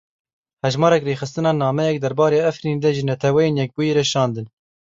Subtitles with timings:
[0.65, 4.47] Hejmarek rêxistinan nameyek derbarê Efrînê de ji Netewên Yekbûyî re şandin.